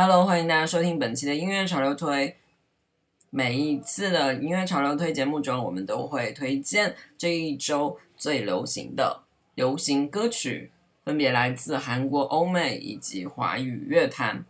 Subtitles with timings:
[0.00, 2.36] Hello，欢迎大家收听本期的音乐潮流推。
[3.30, 9.24] 每一次的音乐潮流推节目中，我们都会推荐这一周最流行的
[9.56, 10.70] 流行歌曲，
[11.04, 14.44] 分别来自韩国、欧美以及华语乐坛。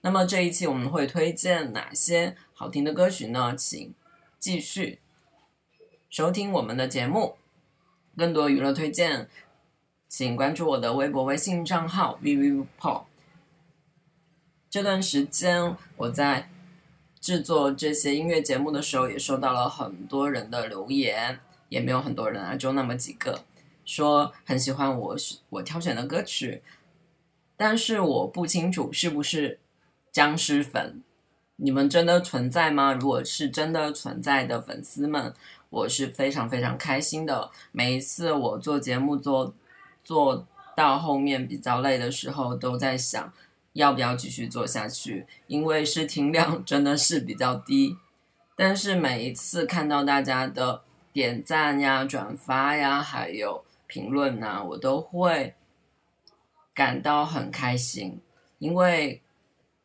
[0.00, 3.54] 那么这一期我们会推荐哪些好听的歌曲呢？
[3.54, 3.92] 请
[4.38, 5.00] 继续
[6.08, 7.36] 收听我们的节目。
[8.16, 9.28] 更多娱乐推荐，
[10.08, 13.02] 请关注我的微博、微信账号 vvpop。
[14.74, 16.50] 这段时间我在
[17.20, 21.38] 制作这些音乐节目的时候，也收到了很多人的留言，
[21.68, 23.44] 也没有很多人啊，就那么几个，
[23.84, 25.16] 说很喜欢我
[25.50, 26.60] 我挑选的歌曲，
[27.56, 29.60] 但是我不清楚是不是
[30.10, 31.04] 僵尸粉，
[31.54, 32.94] 你们真的存在吗？
[32.94, 35.32] 如果是真的存在的粉丝们，
[35.70, 37.52] 我是非常非常开心的。
[37.70, 39.54] 每一次我做节目做
[40.02, 40.44] 做
[40.74, 43.32] 到后面比较累的时候，都在想。
[43.74, 45.26] 要不要继续做下去？
[45.46, 47.96] 因为试听量真的是比较低，
[48.56, 55.54] 但是每一次看到大家的点赞呀、转发呀，还有评论呐，我都会
[56.72, 58.20] 感到很开心，
[58.58, 59.20] 因为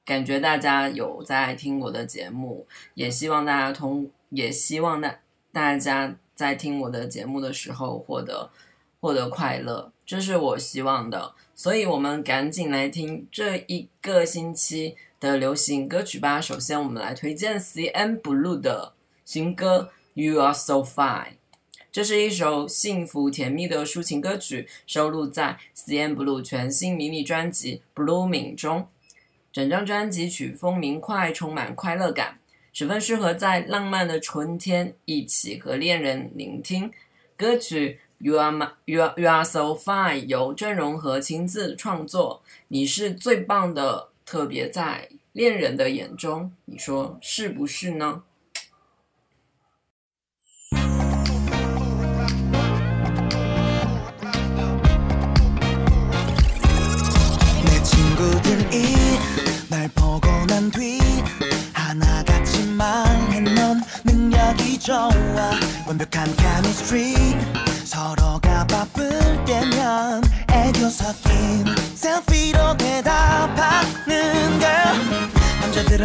[0.05, 5.19] 感觉大家有在听我的节目，也希望大家通，也希望大
[5.51, 8.51] 大家在听我的节目的时候获得
[8.99, 11.33] 获得快乐，这是我希望的。
[11.59, 16.39] 所以，我们赶紧来听这一个星期的流行歌曲吧。
[16.39, 18.93] 首先，我们来推荐 CN Blue 的
[19.25, 19.91] 新歌
[20.23, 21.25] 《You Are So Fine》。
[21.91, 28.87] 这是一首幸福甜蜜的抒情歌曲，收录在 CN Blue 全新迷你专辑《Blooming》中。
[29.51, 32.39] 整张专辑曲风明快，充满快乐感，
[32.71, 36.89] 十分适合在浪漫的春天一起和恋人聆听。
[37.35, 37.99] 歌曲。
[38.21, 40.25] You are my, you are, you are so fine。
[40.25, 48.23] 由郑容和亲自创作，你是最棒的，特别在恋人的眼中，你说是不是呢？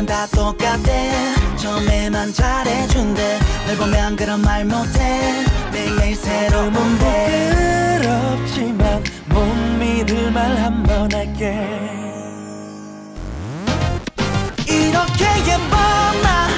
[0.07, 3.39] 다 똑같대 처음에만 잘해준대.
[3.67, 5.45] 널 보면 그런 말 못해.
[5.73, 9.45] 매일매일 새로운 데 부끄럽지만 못
[9.79, 11.53] 믿을 말 한 번 할게.
[14.67, 15.77] 이렇게 예뻐
[16.23, 16.49] 나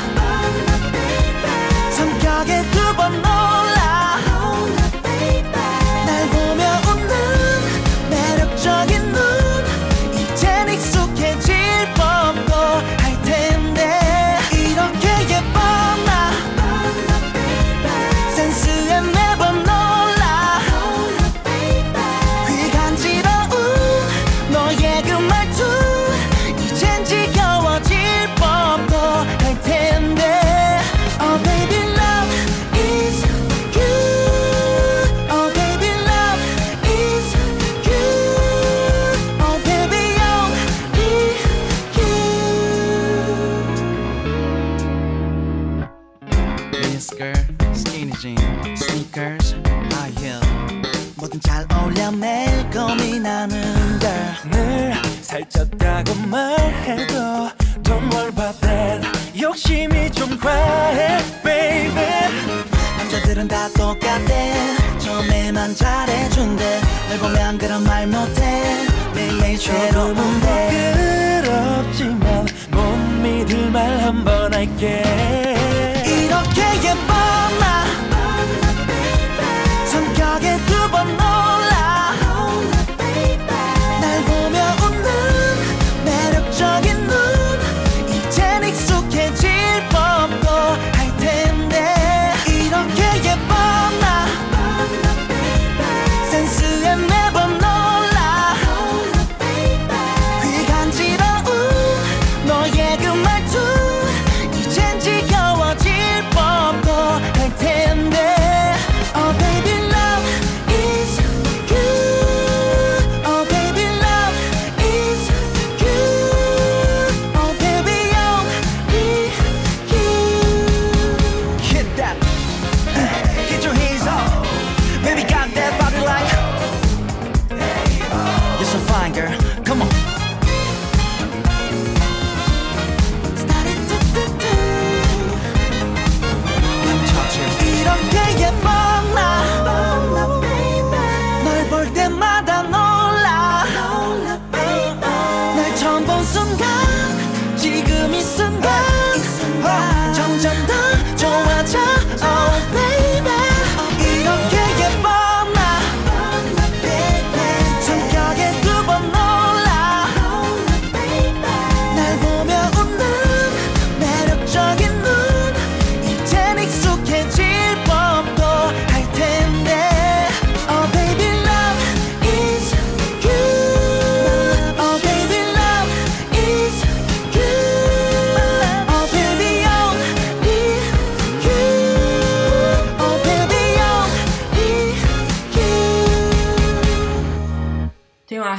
[67.58, 68.45] 그런 말 못해.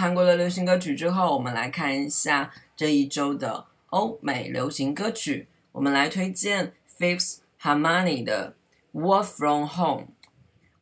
[0.07, 5.49] 韩国的流行歌曲之后，我们来看一下这一周的欧美流行歌曲。
[5.73, 8.55] 我们来推荐 Fifth Harmony 的
[8.97, 10.03] 《Work From Home》。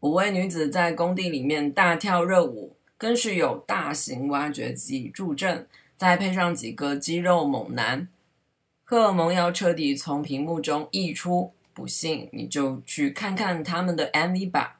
[0.02, 5.68] 五位女子在工地里面大跳热舞，更是有大型挖掘机助阵，
[5.98, 8.08] 再配上几个肌肉猛男，
[8.84, 11.52] 荷尔蒙要彻底从屏幕中溢出。
[11.74, 14.80] 不信你就去看看他们的 MV 吧。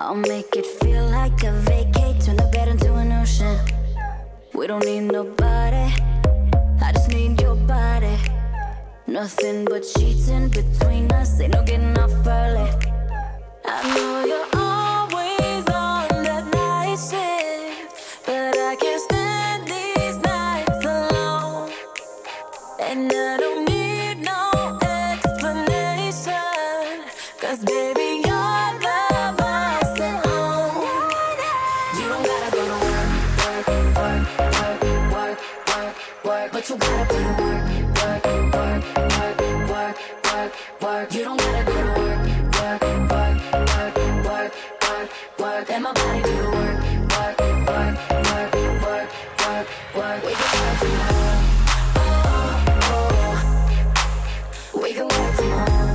[0.00, 3.58] I'll make it feel like a vacate, turn the bed into an ocean.
[4.54, 5.92] We don't need nobody,
[6.80, 8.16] I just need your body.
[9.08, 12.70] Nothing but sheets in between us, ain't no getting off early.
[13.64, 14.57] I know you're
[36.48, 36.52] work.
[36.52, 37.64] But you gotta put in work,
[37.96, 38.24] work,
[38.54, 38.82] work,
[39.18, 40.52] work, work, work,
[40.82, 41.14] work.
[41.14, 42.20] You don't gotta go to work,
[42.54, 44.52] work, work, work, work,
[44.88, 45.68] work, work.
[45.68, 46.78] Let my body do the work,
[47.10, 47.38] work,
[47.68, 47.94] work,
[48.28, 49.08] work, work,
[49.40, 50.22] work, work.
[50.24, 51.38] We can work tomorrow.
[52.24, 54.80] Oh, oh.
[54.82, 55.94] We can work tomorrow.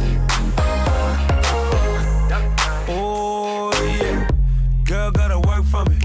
[1.47, 1.63] Oh,
[2.89, 4.27] Oh yeah,
[4.85, 5.97] girl gotta work for me.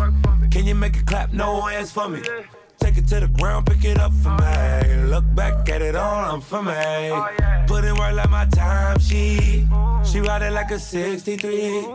[0.50, 1.32] Can you make it clap?
[1.32, 2.20] No hands for me.
[2.20, 2.46] It
[3.08, 5.04] to the ground, pick it up for me.
[5.04, 6.74] Look back at it all, I'm for me.
[7.66, 9.66] Put in work like my time she.
[10.04, 11.86] She ride it like a 63.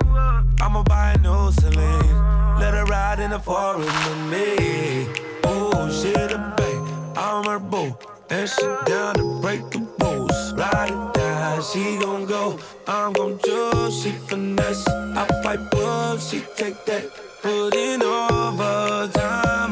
[0.60, 2.60] I'ma buy a new Celine.
[2.60, 5.08] Let her ride in the forest with me.
[5.44, 7.96] Oh, she the babe, I'm her boo.
[8.32, 10.54] And she down to break the rules.
[10.54, 12.60] Ride it down, she gon' go.
[12.88, 14.88] I'm gon' choose, she finesse.
[14.88, 17.04] I fight up, she take that.
[17.44, 19.63] Put in overtime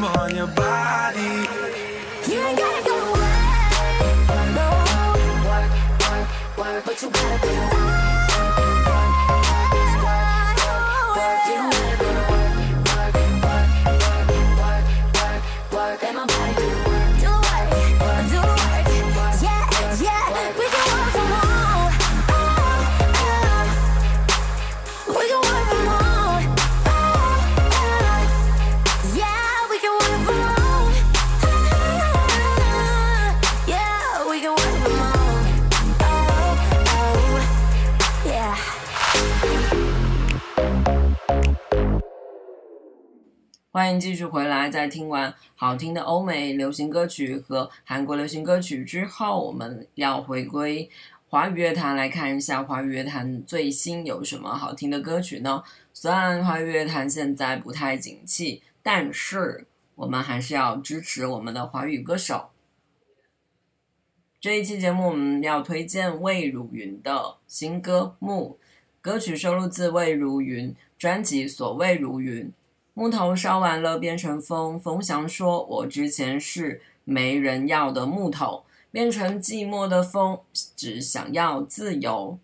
[6.92, 7.81] but you gotta put
[43.74, 44.70] 欢迎继续回来。
[44.70, 50.90] 在听完好听的欧美流行歌曲和韩国流行歌曲之后，我们要回归
[51.30, 55.64] 华语乐坛来看一下华语乐坛最新有什么好听的歌曲呢？
[55.94, 62.50] 虽然华语乐坛现在不太景气，但是我们还是要支持我们的华语歌手。
[64.42, 68.60] 这一期节目我们要推荐魏如云的新歌《木》，
[69.00, 72.48] 歌曲收录自魏如云专辑《所谓如云》。
[72.94, 80.40] 木头烧完了变成风，风翔说：“我之前是没人要的木头，变成寂寞的风，
[80.76, 82.38] 只想要自由。”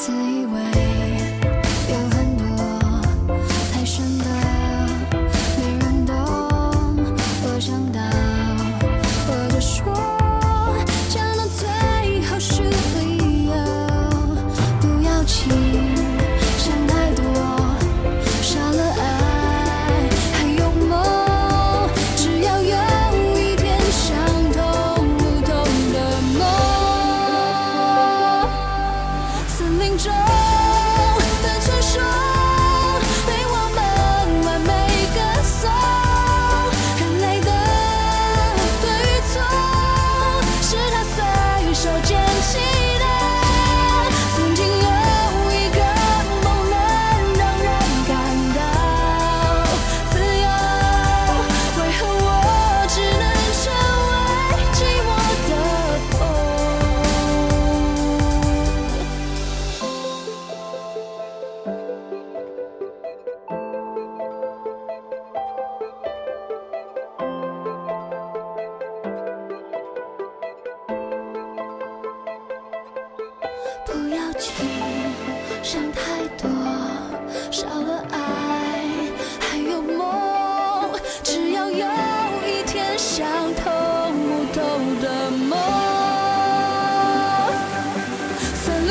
[0.00, 0.79] 自以为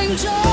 [0.10, 0.49] enjoy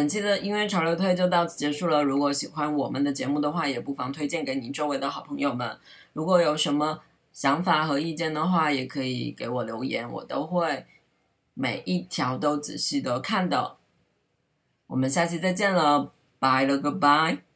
[0.00, 2.02] 本期的音乐潮流推就到此结束了。
[2.02, 5.78] 如果喜欢我们的节目的话，也不妨推荐给你周围的好朋友们。
[6.14, 7.00] 如果有什么
[7.34, 10.86] 想法和意见的话，也可以给我留言，我都会
[11.52, 13.76] 每一条都仔细的看的。
[14.86, 17.49] 我们下期再见了，拜了个拜。